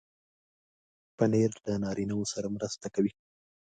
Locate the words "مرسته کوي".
2.55-3.11